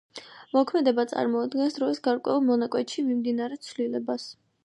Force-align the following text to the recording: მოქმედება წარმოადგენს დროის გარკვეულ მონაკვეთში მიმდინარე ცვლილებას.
მოქმედება 0.55 1.03
წარმოადგენს 1.11 1.75
დროის 1.77 2.01
გარკვეულ 2.09 2.43
მონაკვეთში 2.49 3.07
მიმდინარე 3.11 3.61
ცვლილებას. 3.67 4.27